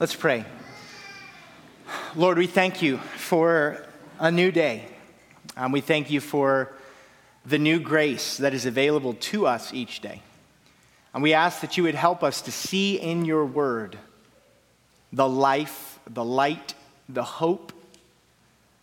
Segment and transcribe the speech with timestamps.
[0.00, 0.44] Let's pray.
[2.16, 3.86] Lord, we thank you for
[4.18, 4.88] a new day.
[5.56, 6.72] Um, we thank you for
[7.46, 10.20] the new grace that is available to us each day.
[11.14, 13.96] And we ask that you would help us to see in your word
[15.12, 16.74] the life, the light,
[17.08, 17.72] the hope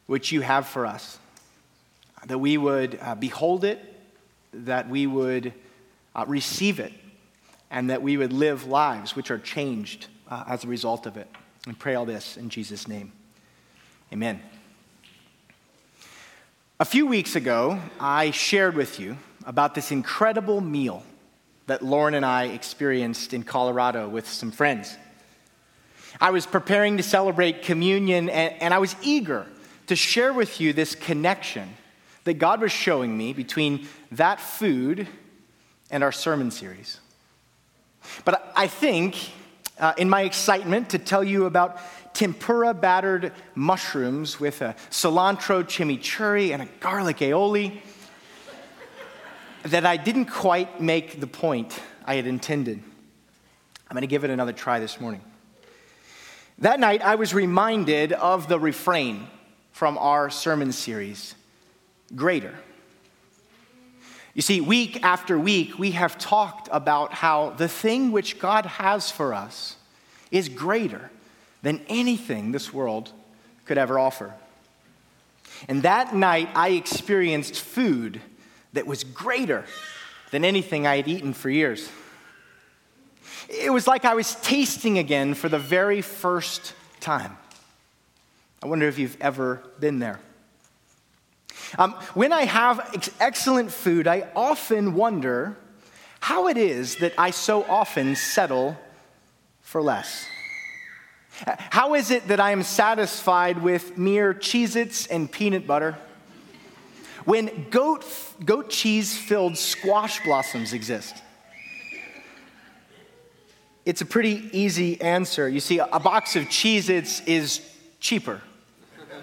[0.08, 1.20] which you have for us.
[2.26, 3.80] That we would uh, behold it,
[4.54, 5.52] that we would
[6.16, 6.94] uh, receive it,
[7.70, 11.28] and that we would live lives which are changed uh, as a result of it.
[11.68, 13.12] And pray all this in Jesus' name.
[14.12, 14.42] Amen.
[16.80, 21.04] A few weeks ago, I shared with you about this incredible meal
[21.68, 24.98] that Lauren and I experienced in Colorado with some friends.
[26.20, 29.46] I was preparing to celebrate communion, and, and I was eager
[29.88, 31.76] to share with you this connection
[32.24, 35.08] that God was showing me between that food
[35.92, 37.00] and our sermon series.
[38.26, 39.16] But I think
[39.82, 41.78] uh, in my excitement to tell you about
[42.14, 47.82] tempura battered mushrooms with a cilantro chimichurri and a garlic aioli
[49.64, 52.82] that I didn't quite make the point I had intended.
[53.90, 55.22] I'm going to give it another try this morning.
[56.60, 59.28] That night, I was reminded of the refrain
[59.72, 61.36] from our sermon series
[62.16, 62.56] greater.
[64.34, 69.12] You see, week after week, we have talked about how the thing which God has
[69.12, 69.76] for us
[70.32, 71.12] is greater
[71.62, 73.12] than anything this world
[73.66, 74.34] could ever offer.
[75.68, 78.22] And that night, I experienced food
[78.74, 79.66] that was greater
[80.32, 81.90] than anything I had eaten for years.
[83.50, 87.38] It was like I was tasting again for the very first time.
[88.64, 90.20] I wonder if you've ever been there.
[91.78, 95.58] Um, when I have ex- excellent food, I often wonder
[96.20, 98.78] how it is that I so often settle
[99.62, 100.26] for less.
[101.48, 105.98] How is it that I am satisfied with mere Cheez Its and peanut butter
[107.26, 108.06] when goat,
[108.44, 111.16] goat cheese filled squash blossoms exist?
[113.86, 115.50] It's a pretty easy answer.
[115.50, 117.62] You see, a box of Cheez Its is
[118.00, 118.42] cheaper,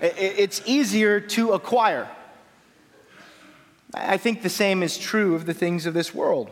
[0.00, 2.08] it's easier to acquire.
[3.94, 6.50] I think the same is true of the things of this world.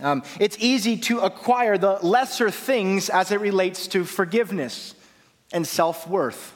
[0.00, 4.94] Um, it's easy to acquire the lesser things as it relates to forgiveness
[5.52, 6.54] and self worth.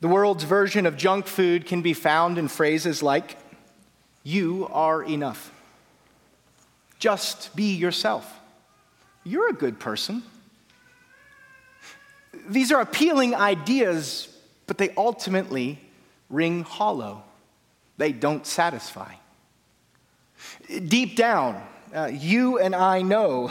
[0.00, 3.36] The world's version of junk food can be found in phrases like,
[4.22, 5.52] You are enough.
[6.98, 8.38] Just be yourself.
[9.24, 10.22] You're a good person.
[12.48, 14.28] These are appealing ideas,
[14.66, 15.80] but they ultimately
[16.28, 17.24] ring hollow.
[17.96, 19.14] They don't satisfy.
[20.68, 21.62] Deep down,
[21.94, 23.50] uh, you and I know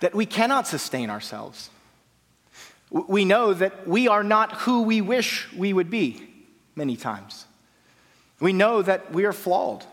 [0.00, 1.70] that we cannot sustain ourselves.
[2.90, 6.28] We know that we are not who we wish we would be
[6.74, 7.46] many times.
[8.40, 9.84] We know that we are flawed,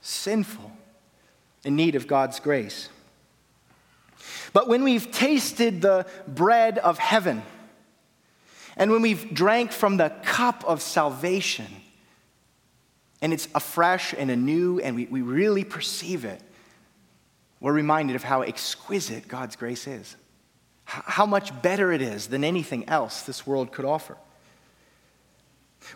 [0.00, 0.70] sinful,
[1.64, 2.88] in need of God's grace.
[4.52, 7.42] But when we've tasted the bread of heaven,
[8.76, 11.66] and when we've drank from the cup of salvation,
[13.22, 16.40] and it's afresh and anew, and we, we really perceive it,
[17.60, 20.16] we're reminded of how exquisite God's grace is,
[20.84, 24.16] how much better it is than anything else this world could offer.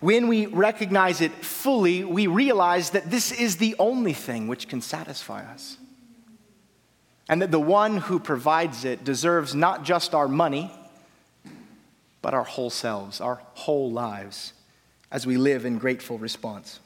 [0.00, 4.80] When we recognize it fully, we realize that this is the only thing which can
[4.80, 5.76] satisfy us.
[7.28, 10.72] And that the one who provides it deserves not just our money,
[12.22, 14.52] but our whole selves, our whole lives,
[15.10, 16.80] as we live in grateful response.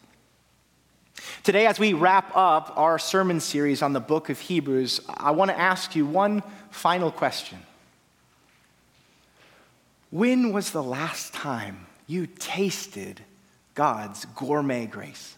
[1.42, 5.50] Today, as we wrap up our sermon series on the book of Hebrews, I want
[5.50, 7.58] to ask you one final question.
[10.10, 13.20] When was the last time you tasted
[13.74, 15.36] God's gourmet grace?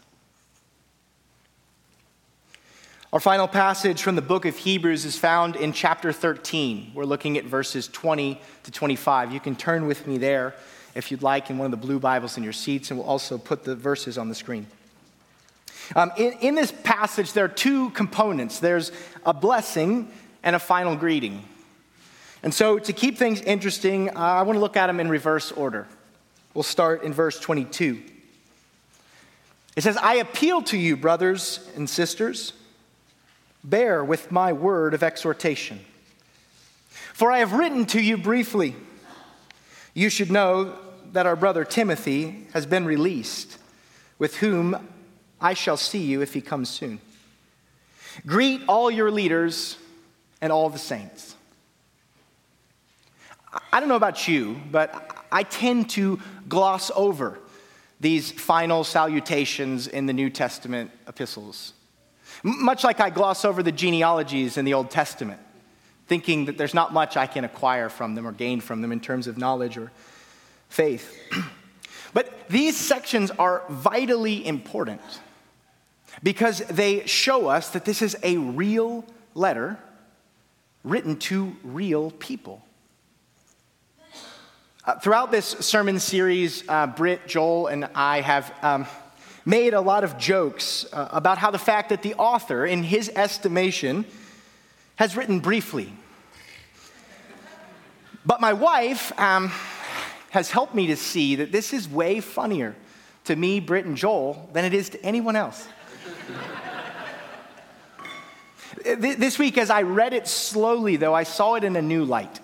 [3.13, 6.91] Our final passage from the book of Hebrews is found in chapter 13.
[6.93, 9.33] We're looking at verses 20 to 25.
[9.33, 10.57] You can turn with me there
[10.97, 13.39] if you'd like in one of the blue Bibles in your seats, and we'll also
[13.39, 14.67] put the verses on the screen.
[15.95, 18.91] Um, in, in this passage, there are two components there's
[19.25, 20.11] a blessing
[20.43, 21.45] and a final greeting.
[22.43, 25.53] And so, to keep things interesting, uh, I want to look at them in reverse
[25.53, 25.87] order.
[26.55, 28.03] We'll start in verse 22.
[29.77, 32.53] It says, I appeal to you, brothers and sisters,
[33.67, 35.81] bear with my word of exhortation.
[37.13, 38.77] For I have written to you briefly.
[39.93, 40.79] You should know
[41.13, 43.59] that our brother Timothy has been released,
[44.19, 44.89] with whom
[45.41, 47.01] I shall see you if he comes soon.
[48.25, 49.77] Greet all your leaders
[50.41, 51.35] and all the saints.
[53.73, 57.39] I don't know about you, but I tend to gloss over
[58.01, 61.73] these final salutations in the New Testament epistles.
[62.43, 65.41] Much like I gloss over the genealogies in the Old Testament,
[66.07, 69.01] thinking that there's not much I can acquire from them or gain from them in
[69.01, 69.91] terms of knowledge or
[70.69, 71.17] faith.
[72.15, 75.01] but these sections are vitally important
[76.23, 79.05] because they show us that this is a real
[79.35, 79.79] letter
[80.85, 82.63] written to real people.
[84.85, 88.87] Uh, throughout this sermon series, uh, Britt, Joel, and I have um,
[89.47, 93.09] made a lot of jokes uh, about how the fact that the author, in his
[93.15, 94.05] estimation,
[94.97, 95.93] has written briefly.
[98.27, 99.53] But my wife um,
[100.31, 102.75] has helped me to see that this is way funnier
[103.25, 105.69] to me, Britt, and Joel than it is to anyone else.
[108.99, 112.41] this week, as I read it slowly, though, I saw it in a new light.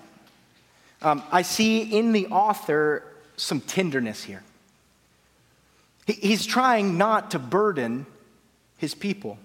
[1.00, 3.02] Um, I see in the author
[3.36, 4.44] some tenderness here.
[6.06, 8.06] He, he's trying not to burden
[8.78, 9.38] his people.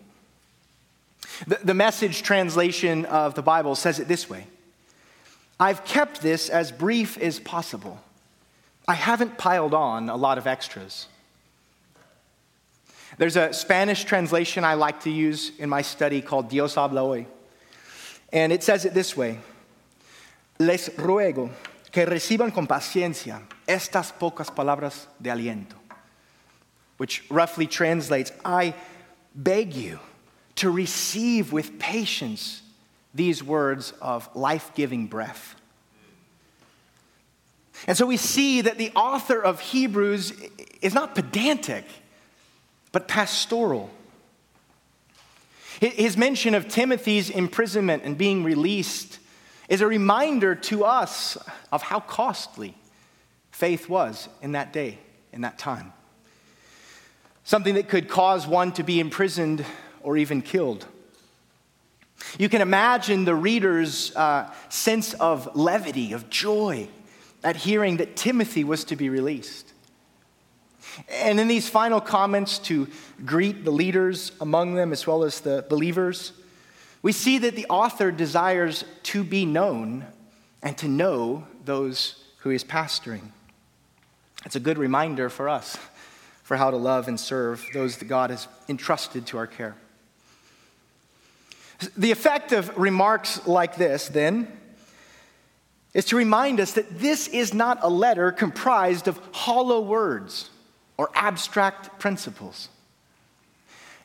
[1.45, 4.47] The, the message translation of the Bible says it this way
[5.59, 7.99] I've kept this as brief as possible.
[8.87, 11.07] I haven't piled on a lot of extras.
[13.17, 17.25] There's a Spanish translation I like to use in my study called Dios habla hoy.
[18.31, 19.39] And it says it this way
[20.59, 21.49] les ruego
[21.91, 25.76] que reciban con paciencia estas pocas palabras de aliento,
[26.97, 28.73] which roughly translates, I
[29.33, 29.99] beg you
[30.55, 32.61] to receive with patience
[33.13, 35.55] these words of life giving breath.
[37.85, 40.33] And so we see that the author of Hebrews
[40.81, 41.85] is not pedantic,
[42.91, 43.91] but pastoral.
[45.79, 49.19] His mention of Timothy's imprisonment and being released
[49.69, 51.37] is a reminder to us
[51.71, 52.75] of how costly
[53.51, 54.97] faith was in that day,
[55.31, 55.93] in that time.
[57.47, 59.63] Something that could cause one to be imprisoned
[60.03, 60.85] or even killed.
[62.37, 66.89] You can imagine the reader's uh, sense of levity, of joy
[67.45, 69.71] at hearing that Timothy was to be released.
[71.09, 72.89] And in these final comments to
[73.25, 76.33] greet the leaders among them as well as the believers,
[77.01, 80.05] we see that the author desires to be known
[80.61, 83.31] and to know those who he's pastoring.
[84.45, 85.77] It's a good reminder for us
[86.47, 89.75] for how to love and serve those that God has entrusted to our care.
[91.97, 94.47] The effect of remarks like this, then,
[95.93, 100.49] is to remind us that this is not a letter comprised of hollow words
[100.95, 102.69] or abstract principles.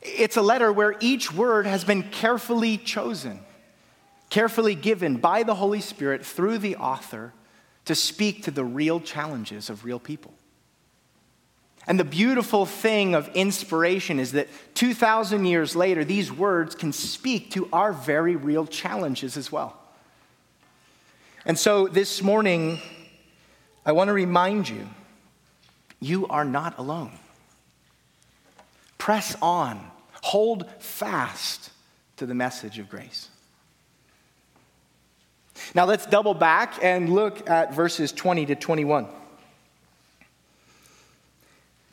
[0.01, 3.39] It's a letter where each word has been carefully chosen,
[4.29, 7.31] carefully given by the Holy Spirit through the author
[7.85, 10.33] to speak to the real challenges of real people.
[11.85, 17.51] And the beautiful thing of inspiration is that 2,000 years later, these words can speak
[17.51, 19.77] to our very real challenges as well.
[21.45, 22.79] And so this morning,
[23.85, 24.87] I want to remind you
[25.99, 27.11] you are not alone.
[28.97, 29.91] Press on
[30.23, 31.69] Hold fast
[32.15, 33.27] to the message of grace.
[35.75, 39.07] Now let's double back and look at verses 20 to 21.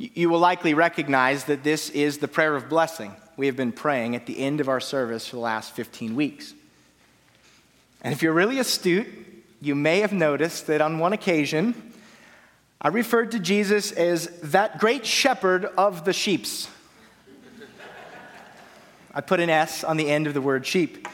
[0.00, 4.14] You will likely recognize that this is the prayer of blessing we have been praying
[4.14, 6.54] at the end of our service for the last 15 weeks.
[8.02, 9.08] And if you're really astute,
[9.60, 11.74] you may have noticed that on one occasion,
[12.80, 16.68] I referred to Jesus as that great shepherd of the sheeps.
[19.12, 21.08] I put an S on the end of the word sheep.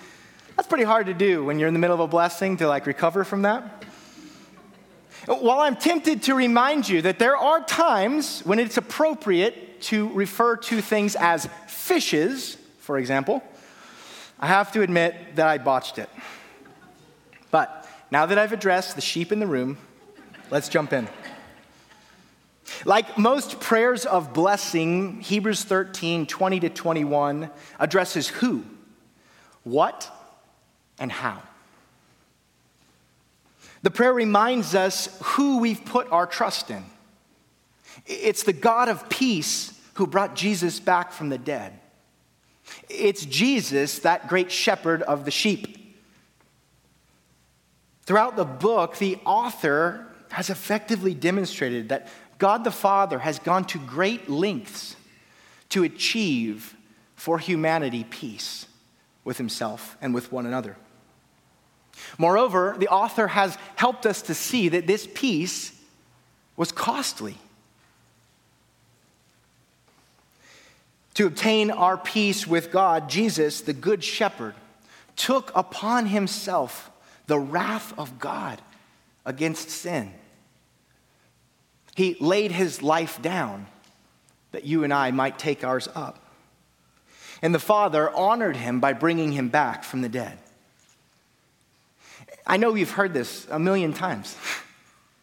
[0.57, 2.85] That's pretty hard to do when you're in the middle of a blessing to like
[2.85, 3.83] recover from that.
[5.27, 10.57] While I'm tempted to remind you that there are times when it's appropriate to refer
[10.57, 13.43] to things as fishes, for example,
[14.39, 16.11] I have to admit that I botched it.
[17.51, 19.79] But now that I've addressed the sheep in the room,
[20.51, 21.09] let's jump in.
[22.85, 28.65] Like most prayers of blessing, Hebrews 13 20 to 21 addresses who,
[29.63, 30.11] what,
[30.99, 31.43] and how.
[33.85, 36.83] The prayer reminds us who we've put our trust in
[38.07, 41.79] It's the God of peace who brought Jesus back from the dead.
[42.89, 45.97] It's Jesus, that great shepherd of the sheep.
[48.07, 53.79] Throughout the book, the author has effectively demonstrated that God the Father has gone to
[53.79, 54.97] great lengths
[55.69, 56.75] to achieve
[57.17, 58.67] for humanity peace
[59.25, 60.79] with himself and with one another.
[62.19, 65.73] Moreover, the author has helped us to see that this peace
[66.57, 67.37] was costly.
[71.15, 74.55] To obtain our peace with God, Jesus, the Good Shepherd,
[75.17, 76.91] took upon himself
[77.27, 78.61] the wrath of God
[79.25, 80.13] against sin.
[81.95, 83.67] He laid his life down
[84.51, 86.21] that you and I might take ours up.
[87.43, 90.39] And the Father honored him by bringing him back from the dead.
[92.47, 94.37] I know you've heard this a million times,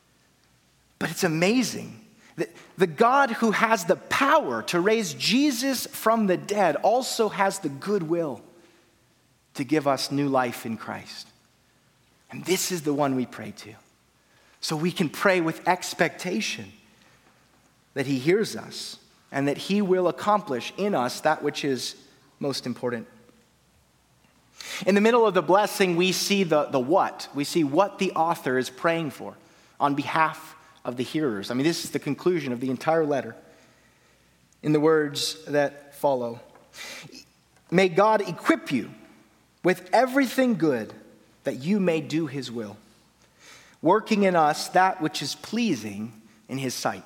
[1.00, 2.00] but it's amazing
[2.38, 7.60] that the God who has the power to raise Jesus from the dead also has
[7.60, 8.42] the goodwill
[9.54, 11.28] to give us new life in Christ.
[12.32, 13.74] And this is the one we pray to.
[14.62, 16.72] So we can pray with expectation
[17.94, 18.98] that He hears us
[19.32, 21.96] and that He will accomplish in us that which is
[22.40, 23.08] most important.
[24.86, 27.28] In the middle of the blessing, we see the, the what.
[27.34, 29.36] We see what the author is praying for
[29.80, 31.52] on behalf of the hearers.
[31.52, 33.36] I mean, this is the conclusion of the entire letter
[34.64, 36.40] in the words that follow.
[37.70, 38.92] May God equip you
[39.64, 40.94] with everything good
[41.44, 42.78] that you may do his will,
[43.82, 46.14] working in us that which is pleasing
[46.50, 47.04] in his sight.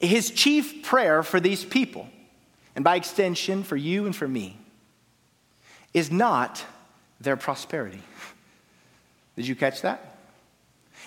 [0.00, 2.08] His chief prayer for these people,
[2.74, 4.56] and by extension for you and for me,
[5.94, 6.64] is not
[7.20, 8.02] their prosperity.
[9.36, 10.16] Did you catch that?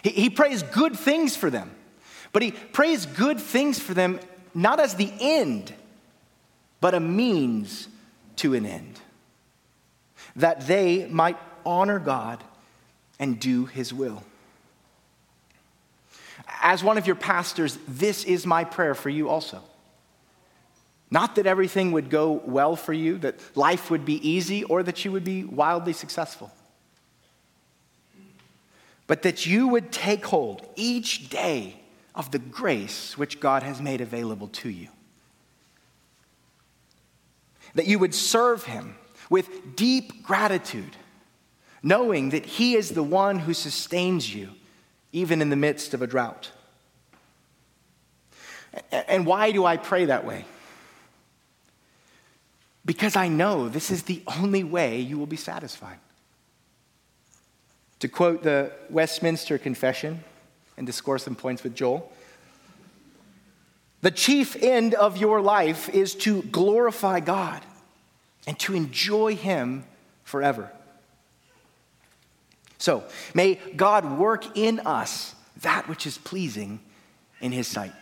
[0.04, 1.72] He, he prays good things for them,
[2.32, 4.20] but he prays good things for them
[4.54, 5.74] not as the end,
[6.80, 7.90] but a means
[8.38, 9.00] to an end,
[10.36, 12.44] that they might honor God
[13.20, 14.24] and do his will.
[16.62, 19.62] As one of your pastors, this is my prayer for you also.
[21.16, 25.06] Not that everything would go well for you, that life would be easy, or that
[25.06, 26.52] you would be wildly successful.
[29.08, 31.80] But that you would take hold each day
[32.16, 34.90] of the grace which God has made available to you.
[37.76, 38.98] That you would serve Him
[39.30, 40.98] with deep gratitude,
[41.82, 44.50] knowing that He is the one who sustains you,
[45.14, 46.52] even in the midst of a drought.
[48.92, 50.44] And why do I pray that way?
[52.86, 55.98] Because I know this is the only way you will be satisfied.
[58.00, 60.24] To quote the Westminster Confession
[60.78, 62.12] and discourse some points with Joel,
[64.02, 67.64] the chief end of your life is to glorify God
[68.46, 69.84] and to enjoy Him
[70.24, 70.72] forever.
[72.78, 76.82] So, may God work in us that which is pleasing
[77.42, 77.94] in His sight.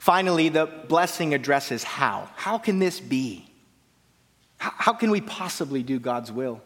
[0.00, 2.26] Finally, the blessing addresses how.
[2.34, 3.46] How can this be?
[4.56, 6.62] How can we possibly do God's will?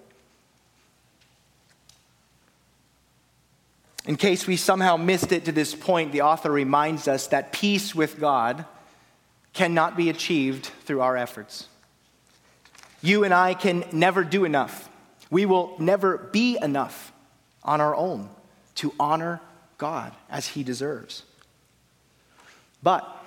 [4.06, 7.92] In case we somehow missed it to this point, the author reminds us that peace
[7.92, 8.66] with God
[9.52, 11.66] cannot be achieved through our efforts.
[13.02, 14.88] You and I can never do enough.
[15.28, 17.12] We will never be enough
[17.64, 18.30] on our own
[18.76, 19.40] to honor
[19.76, 21.24] God as He deserves.
[22.80, 23.22] But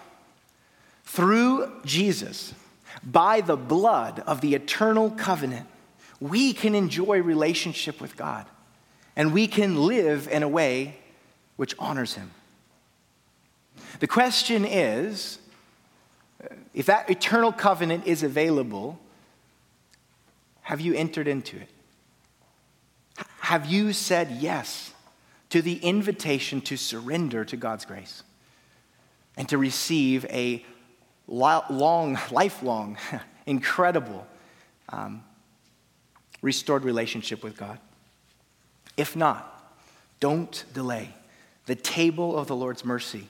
[1.07, 2.53] through Jesus,
[3.01, 5.65] by the blood of the eternal covenant,
[6.19, 8.45] we can enjoy relationship with God
[9.15, 10.97] and we can live in a way
[11.55, 12.31] which honors Him.
[13.99, 15.39] The question is
[16.73, 18.99] if that eternal covenant is available,
[20.63, 21.69] have you entered into it?
[23.39, 24.93] Have you said yes
[25.51, 28.23] to the invitation to surrender to God's grace
[29.37, 30.65] and to receive a
[31.27, 32.97] long, lifelong,
[33.45, 34.25] incredible,
[34.89, 35.23] um,
[36.41, 37.79] restored relationship with God.
[38.95, 39.53] If not,
[40.19, 41.09] don't delay.
[41.65, 43.27] The table of the Lord's mercy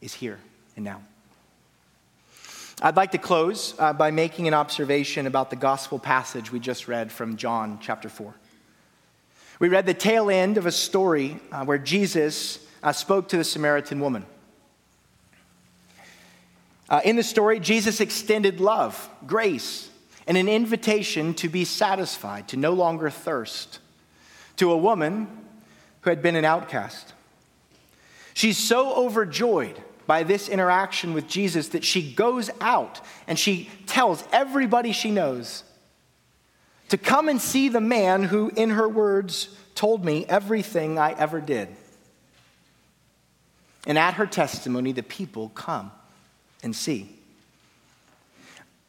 [0.00, 0.38] is here
[0.76, 1.02] and now.
[2.82, 6.88] I'd like to close uh, by making an observation about the gospel passage we just
[6.88, 8.34] read from John chapter 4.
[9.58, 13.44] We read the tail end of a story uh, where Jesus uh, spoke to the
[13.44, 14.24] Samaritan woman.
[16.90, 19.88] Uh, in the story, Jesus extended love, grace,
[20.26, 23.78] and an invitation to be satisfied, to no longer thirst,
[24.56, 25.28] to a woman
[26.00, 27.14] who had been an outcast.
[28.34, 34.24] She's so overjoyed by this interaction with Jesus that she goes out and she tells
[34.32, 35.62] everybody she knows
[36.88, 41.40] to come and see the man who, in her words, told me everything I ever
[41.40, 41.68] did.
[43.86, 45.92] And at her testimony, the people come
[46.62, 47.16] and see.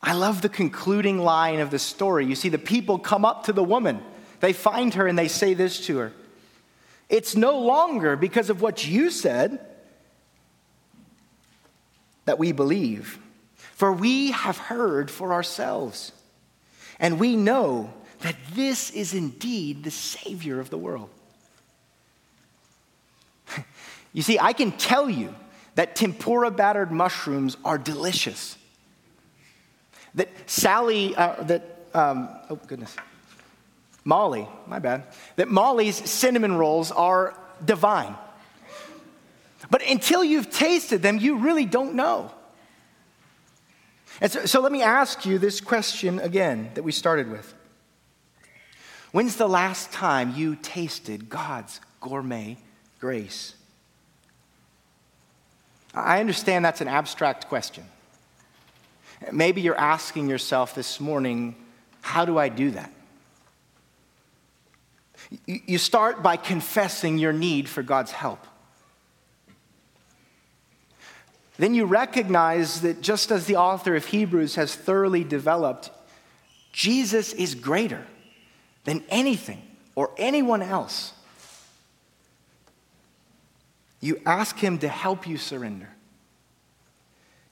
[0.01, 2.25] I love the concluding line of the story.
[2.25, 4.01] You see, the people come up to the woman,
[4.39, 6.13] they find her, and they say this to her
[7.09, 9.59] It's no longer because of what you said
[12.25, 13.19] that we believe,
[13.55, 16.11] for we have heard for ourselves,
[16.99, 21.09] and we know that this is indeed the Savior of the world.
[24.13, 25.35] you see, I can tell you
[25.75, 28.57] that tempura battered mushrooms are delicious.
[30.15, 32.95] That Sally, uh, that, um, oh goodness,
[34.03, 35.03] Molly, my bad,
[35.35, 38.15] that Molly's cinnamon rolls are divine.
[39.69, 42.31] But until you've tasted them, you really don't know.
[44.19, 47.53] And so, so let me ask you this question again that we started with.
[49.11, 52.57] When's the last time you tasted God's gourmet
[52.99, 53.55] grace?
[55.93, 57.83] I understand that's an abstract question.
[59.31, 61.55] Maybe you're asking yourself this morning,
[62.01, 62.91] how do I do that?
[65.45, 68.45] You start by confessing your need for God's help.
[71.57, 75.91] Then you recognize that just as the author of Hebrews has thoroughly developed,
[76.71, 78.05] Jesus is greater
[78.83, 79.61] than anything
[79.93, 81.13] or anyone else.
[84.01, 85.87] You ask Him to help you surrender.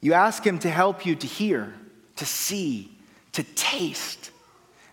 [0.01, 1.73] You ask Him to help you to hear,
[2.17, 2.91] to see,
[3.33, 4.31] to taste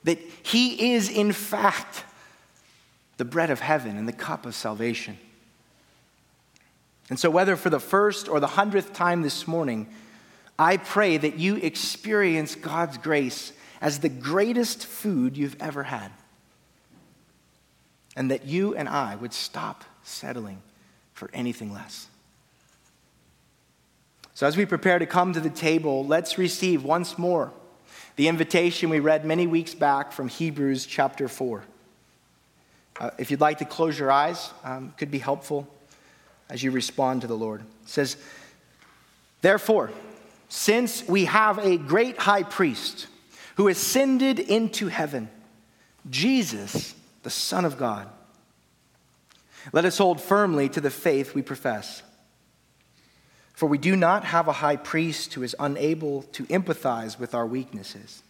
[0.04, 2.04] that He is, in fact,
[3.16, 5.18] the bread of heaven and the cup of salvation.
[7.08, 9.88] And so, whether for the first or the hundredth time this morning,
[10.58, 16.10] I pray that you experience God's grace as the greatest food you've ever had.
[18.16, 20.62] And that you and I would stop settling
[21.16, 22.08] for anything less.
[24.34, 27.52] So, as we prepare to come to the table, let's receive once more
[28.16, 31.64] the invitation we read many weeks back from Hebrews chapter 4.
[33.00, 35.66] Uh, if you'd like to close your eyes, um, could be helpful
[36.50, 37.62] as you respond to the Lord.
[37.62, 38.18] It says,
[39.40, 39.90] Therefore,
[40.50, 43.06] since we have a great high priest
[43.56, 45.30] who ascended into heaven,
[46.10, 48.06] Jesus, the Son of God,
[49.72, 52.02] let us hold firmly to the faith we profess.
[53.54, 57.46] For we do not have a high priest who is unable to empathize with our
[57.46, 58.22] weaknesses.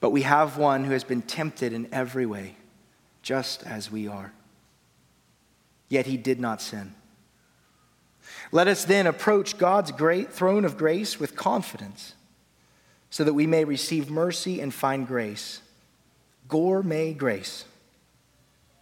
[0.00, 2.56] But we have one who has been tempted in every way,
[3.22, 4.32] just as we are.
[5.88, 6.94] Yet he did not sin.
[8.52, 12.14] Let us then approach God's great throne of grace with confidence,
[13.10, 15.60] so that we may receive mercy and find grace,
[16.46, 17.64] gourmet grace,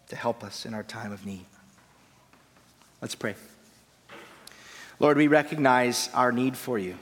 [0.09, 1.45] to help us in our time of need.
[3.01, 3.35] Let's pray.
[4.99, 6.97] Lord, we recognize our need for you.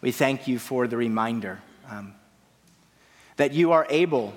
[0.00, 2.14] We thank you for the reminder um,
[3.36, 4.34] that you are able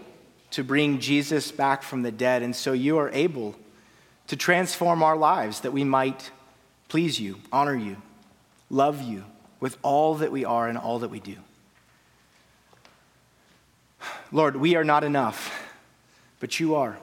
[0.51, 3.55] to bring Jesus back from the dead, and so you are able
[4.27, 6.31] to transform our lives that we might
[6.87, 7.97] please you, honor you,
[8.69, 9.25] love you
[9.59, 11.35] with all that we are and all that we do.
[14.31, 15.53] Lord, we are not enough,
[16.39, 16.97] but you are.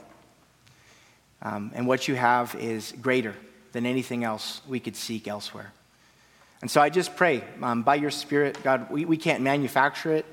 [1.42, 3.34] Um, and what you have is greater
[3.72, 5.72] than anything else we could seek elsewhere.
[6.62, 10.26] And so I just pray, um, by your Spirit, God, we, we can't manufacture it.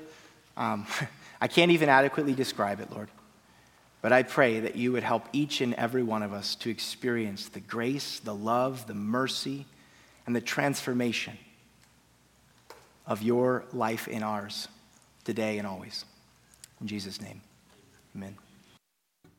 [0.56, 0.86] Um,
[1.40, 3.08] I can't even adequately describe it, Lord.
[4.00, 7.48] But I pray that you would help each and every one of us to experience
[7.48, 9.66] the grace, the love, the mercy,
[10.26, 11.36] and the transformation
[13.06, 14.68] of your life in ours
[15.24, 16.04] today and always.
[16.80, 17.40] In Jesus' name,
[18.16, 18.36] amen.